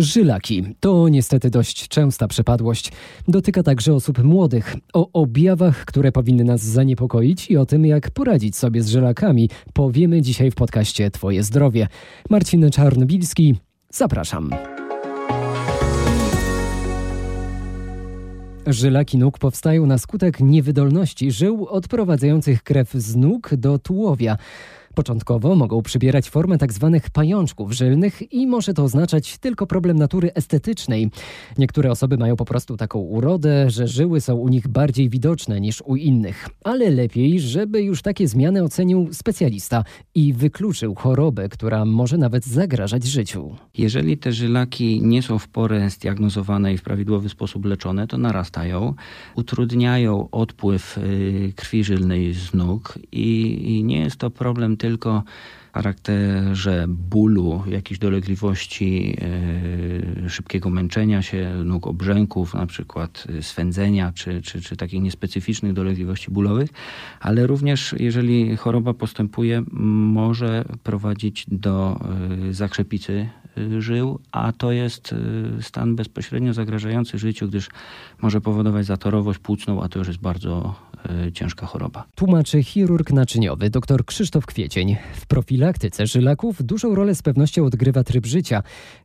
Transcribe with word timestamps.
Żylaki 0.00 0.64
to 0.80 1.08
niestety 1.08 1.50
dość 1.50 1.88
częsta 1.88 2.28
przypadłość. 2.28 2.92
Dotyka 3.28 3.62
także 3.62 3.94
osób 3.94 4.24
młodych. 4.24 4.76
O 4.92 5.12
objawach, 5.12 5.84
które 5.84 6.12
powinny 6.12 6.44
nas 6.44 6.62
zaniepokoić 6.62 7.50
i 7.50 7.56
o 7.56 7.66
tym, 7.66 7.86
jak 7.86 8.10
poradzić 8.10 8.56
sobie 8.56 8.82
z 8.82 8.88
żylakami, 8.88 9.50
powiemy 9.72 10.22
dzisiaj 10.22 10.50
w 10.50 10.54
podcaście 10.54 11.10
Twoje 11.10 11.42
zdrowie. 11.42 11.88
Marcin 12.30 12.70
Czarnobilski, 12.70 13.56
zapraszam. 13.90 14.50
Żylaki 18.66 19.18
nóg 19.18 19.38
powstają 19.38 19.86
na 19.86 19.98
skutek 19.98 20.40
niewydolności 20.40 21.30
żył 21.30 21.66
odprowadzających 21.66 22.62
krew 22.62 22.92
z 22.92 23.16
nóg 23.16 23.50
do 23.54 23.78
tułowia. 23.78 24.36
Początkowo 24.94 25.54
mogą 25.56 25.82
przybierać 25.82 26.30
formę 26.30 26.58
tzw. 26.58 26.90
Tak 26.92 27.10
pajączków 27.10 27.72
żylnych 27.72 28.32
i 28.32 28.46
może 28.46 28.74
to 28.74 28.84
oznaczać 28.84 29.38
tylko 29.38 29.66
problem 29.66 29.98
natury 29.98 30.34
estetycznej. 30.34 31.10
Niektóre 31.58 31.90
osoby 31.90 32.18
mają 32.18 32.36
po 32.36 32.44
prostu 32.44 32.76
taką 32.76 32.98
urodę, 32.98 33.70
że 33.70 33.88
żyły 33.88 34.20
są 34.20 34.34
u 34.34 34.48
nich 34.48 34.68
bardziej 34.68 35.08
widoczne 35.08 35.60
niż 35.60 35.82
u 35.82 35.96
innych. 35.96 36.48
Ale 36.64 36.90
lepiej, 36.90 37.40
żeby 37.40 37.82
już 37.82 38.02
takie 38.02 38.28
zmiany 38.28 38.62
ocenił 38.62 39.08
specjalista 39.12 39.84
i 40.14 40.32
wykluczył 40.32 40.94
chorobę, 40.94 41.48
która 41.48 41.84
może 41.84 42.18
nawet 42.18 42.44
zagrażać 42.46 43.04
życiu. 43.04 43.56
Jeżeli 43.78 44.18
te 44.18 44.32
żylaki 44.32 45.02
nie 45.02 45.22
są 45.22 45.38
w 45.38 45.48
porę 45.48 45.90
zdiagnozowane 45.90 46.74
i 46.74 46.78
w 46.78 46.82
prawidłowy 46.82 47.28
sposób 47.28 47.64
leczone, 47.64 48.06
to 48.06 48.18
narastają, 48.18 48.94
utrudniają 49.36 50.30
odpływ 50.30 50.98
y, 50.98 51.52
krwi 51.56 51.84
żylnej 51.84 52.34
z 52.34 52.54
nóg 52.54 52.98
i 53.12 53.82
nie 53.84 54.00
jest 54.00 54.16
to 54.16 54.30
problem 54.30 54.76
tylko 54.76 54.89
charakterze 55.72 56.84
bólu, 56.88 57.62
jakichś 57.66 58.00
dolegliwości, 58.00 59.16
e, 60.24 60.30
szybkiego 60.30 60.70
męczenia 60.70 61.22
się, 61.22 61.54
nóg 61.64 61.86
obrzęków, 61.86 62.54
na 62.54 62.66
przykład 62.66 63.24
e, 63.38 63.42
swędzenia, 63.42 64.12
czy, 64.14 64.42
czy, 64.42 64.60
czy 64.60 64.76
takich 64.76 65.02
niespecyficznych 65.02 65.72
dolegliwości 65.72 66.30
bólowych, 66.30 66.70
ale 67.20 67.46
również 67.46 67.94
jeżeli 67.98 68.56
choroba 68.56 68.94
postępuje, 68.94 69.62
może 69.72 70.64
prowadzić 70.82 71.46
do 71.48 72.00
e, 72.48 72.52
zakrzepicy 72.52 73.28
żył, 73.78 74.18
a 74.32 74.52
to 74.52 74.72
jest 74.72 75.14
stan 75.60 75.96
bezpośrednio 75.96 76.52
zagrażający 76.52 77.18
życiu, 77.18 77.48
gdyż 77.48 77.68
może 78.22 78.40
powodować 78.40 78.86
zatorowość 78.86 79.38
płucną, 79.38 79.82
a 79.82 79.88
to 79.88 79.98
już 79.98 80.08
jest 80.08 80.20
bardzo 80.20 80.74
ciężka 81.32 81.66
choroba. 81.66 82.04
Tłumaczy 82.14 82.62
chirurg 82.62 83.12
naczyniowy 83.12 83.70
dr 83.70 84.04
Krzysztof 84.04 84.46
Kwiecień. 84.46 84.96
W 85.14 85.26
profilaktyce 85.26 86.06
żylaków 86.06 86.62
dużą 86.62 86.94
rolę 86.94 87.14
z 87.14 87.22
pewnością 87.22 87.64
odgrywa 87.64 88.04
tryb 88.04 88.26
życia. 88.26 88.62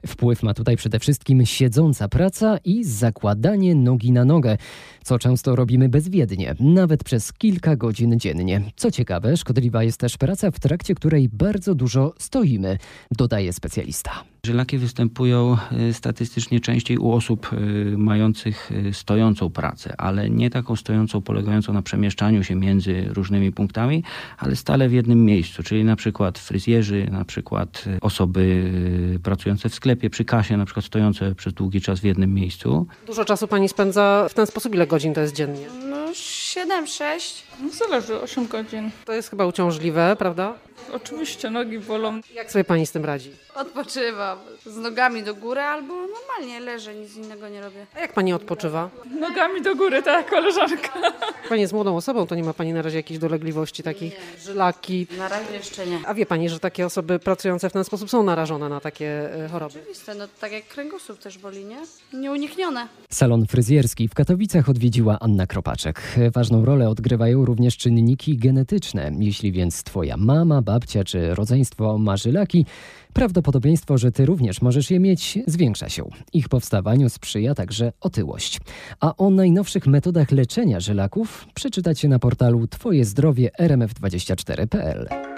Wpływ 0.07 0.43
ma 0.43 0.53
tutaj 0.53 0.77
przede 0.77 0.99
wszystkim 0.99 1.45
siedząca 1.45 2.07
praca 2.07 2.57
i 2.57 2.83
zakładanie 2.83 3.75
nogi 3.75 4.11
na 4.11 4.25
nogę, 4.25 4.57
co 5.03 5.19
często 5.19 5.55
robimy 5.55 5.89
bezwiednie, 5.89 6.55
nawet 6.59 7.03
przez 7.03 7.33
kilka 7.33 7.75
godzin 7.75 8.19
dziennie. 8.19 8.61
Co 8.75 8.91
ciekawe, 8.91 9.37
szkodliwa 9.37 9.83
jest 9.83 9.99
też 9.99 10.17
praca, 10.17 10.51
w 10.51 10.59
trakcie 10.59 10.95
której 10.95 11.29
bardzo 11.29 11.75
dużo 11.75 12.13
stoimy, 12.17 12.77
dodaje 13.11 13.53
specjalista. 13.53 14.11
Żylaki 14.45 14.77
występują 14.77 15.57
y, 15.89 15.93
statystycznie 15.93 16.59
częściej 16.59 16.97
u 16.97 17.11
osób 17.11 17.53
y, 17.53 17.97
mających 17.97 18.71
y, 18.71 18.93
stojącą 18.93 19.49
pracę, 19.49 19.95
ale 19.97 20.29
nie 20.29 20.49
taką 20.49 20.75
stojącą 20.75 21.21
polegającą 21.21 21.73
na 21.73 21.81
przemieszczaniu 21.81 22.43
się 22.43 22.55
między 22.55 23.05
różnymi 23.13 23.51
punktami, 23.51 24.03
ale 24.37 24.55
stale 24.55 24.89
w 24.89 24.93
jednym 24.93 25.25
miejscu, 25.25 25.63
czyli 25.63 25.83
na 25.83 25.95
przykład 25.95 26.39
fryzjerzy, 26.39 27.07
na 27.11 27.25
przykład 27.25 27.85
osoby 28.01 28.71
pracujące 29.23 29.69
w 29.69 29.75
sklepie, 29.75 30.09
przy 30.09 30.25
kasie, 30.25 30.57
na 30.57 30.65
przykład 30.65 30.85
stojące 30.85 31.35
przez 31.35 31.53
długi 31.53 31.81
czas 31.81 31.99
w 31.99 32.03
jednym 32.03 32.33
miejscu. 32.33 32.87
Dużo 33.07 33.25
czasu 33.25 33.47
pani 33.47 33.69
spędza 33.69 34.27
w 34.29 34.33
ten 34.33 34.47
sposób, 34.47 34.75
ile 34.75 34.87
godzin 34.87 35.13
to 35.13 35.21
jest 35.21 35.35
dziennie? 35.35 35.84
No 36.55 36.61
7-6. 36.61 37.41
No, 37.59 37.69
zależy, 37.69 38.21
8 38.21 38.47
godzin. 38.47 38.91
To 39.05 39.13
jest 39.13 39.29
chyba 39.29 39.45
uciążliwe, 39.45 40.15
prawda? 40.19 40.53
Oczywiście 40.93 41.49
nogi 41.49 41.79
bolą. 41.79 42.21
Jak 42.33 42.51
sobie 42.51 42.63
pani 42.63 42.87
z 42.87 42.91
tym 42.91 43.05
radzi? 43.05 43.31
Odpoczywam. 43.55 44.39
Z 44.65 44.77
nogami 44.77 45.23
do 45.23 45.35
góry 45.35 45.61
albo 45.61 45.93
normalnie 45.93 46.59
leżę, 46.59 46.95
nic 46.95 47.15
innego 47.15 47.49
nie 47.49 47.61
robię. 47.61 47.85
A 47.95 47.99
jak 47.99 48.13
pani 48.13 48.33
odpoczywa? 48.33 48.89
Nogami 49.19 49.61
do 49.61 49.75
góry, 49.75 50.03
tak, 50.03 50.29
koleżanka. 50.29 50.89
Pani 51.49 51.61
jest 51.61 51.73
młodą 51.73 51.95
osobą, 51.95 52.27
to 52.27 52.35
nie 52.35 52.43
ma 52.43 52.53
pani 52.53 52.73
na 52.73 52.81
razie 52.81 52.97
jakichś 52.97 53.19
dolegliwości 53.19 53.83
takich, 53.83 54.13
nie. 54.13 54.41
żylaki. 54.41 55.07
Na 55.17 55.27
razie 55.27 55.53
jeszcze 55.53 55.87
nie. 55.87 55.99
A 56.05 56.13
wie 56.13 56.25
pani, 56.25 56.49
że 56.49 56.59
takie 56.59 56.85
osoby 56.85 57.19
pracujące 57.19 57.69
w 57.69 57.73
ten 57.73 57.83
sposób 57.83 58.09
są 58.09 58.23
narażone 58.23 58.69
na 58.69 58.79
takie 58.79 59.35
e, 59.45 59.49
choroby? 59.49 59.79
Oczywiste, 59.79 60.15
no 60.15 60.27
tak 60.39 60.51
jak 60.51 60.67
kręgosłup 60.67 61.19
też 61.19 61.37
boli, 61.37 61.65
nie? 61.65 61.77
Nieuniknione. 62.13 62.87
Salon 63.09 63.45
fryzjerski 63.45 64.07
w 64.07 64.13
Katowicach 64.13 64.69
odwiedziła 64.69 65.19
Anna 65.19 65.47
Kropaczek. 65.47 66.17
Ważną 66.33 66.65
rolę 66.65 66.89
odgrywają 66.89 67.45
również 67.45 67.77
czynniki 67.77 68.37
genetyczne. 68.37 69.11
Jeśli 69.19 69.51
więc 69.51 69.83
twoja 69.83 70.17
mama, 70.17 70.61
babcia 70.61 71.03
czy 71.03 71.35
rodzeństwo 71.35 71.97
ma 71.97 72.17
żylaki, 72.17 72.65
prawdopodobieństwo, 73.13 73.97
że 73.97 74.11
ty 74.11 74.25
również 74.25 74.61
możesz 74.61 74.91
je 74.91 74.99
mieć, 74.99 75.39
zwiększa 75.47 75.89
się. 75.89 76.09
Ich 76.33 76.49
powstawaniu 76.49 77.09
sprzyja 77.09 77.55
także 77.55 77.91
otyłość. 78.01 78.59
A 78.99 79.15
o 79.15 79.29
najnowszych 79.29 79.87
metodach 79.87 80.31
leczenia 80.31 80.79
żylaków 80.79 81.47
przeczytacie 81.53 82.07
na 82.07 82.19
portalu 82.19 82.67
twojezdrowie 82.67 83.49
rmf24.pl. 83.59 85.34